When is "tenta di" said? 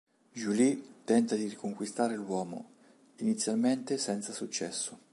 1.05-1.47